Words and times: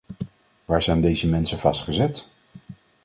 Waar 0.65 0.81
zijn 0.81 1.01
deze 1.01 1.27
mensen 1.29 1.59
vastgezet? 1.59 2.29